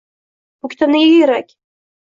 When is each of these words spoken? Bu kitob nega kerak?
Bu 0.63 0.71
kitob 0.75 0.93
nega 0.95 1.13
kerak? 1.19 1.57